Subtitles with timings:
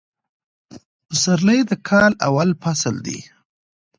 [1.09, 3.19] فسرلي د کال اول فصل دي